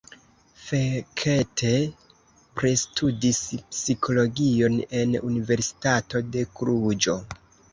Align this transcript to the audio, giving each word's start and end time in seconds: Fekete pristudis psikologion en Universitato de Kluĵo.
Fekete 0.61 1.73
pristudis 2.61 3.43
psikologion 3.75 4.81
en 5.03 5.15
Universitato 5.31 6.27
de 6.33 6.49
Kluĵo. 6.59 7.17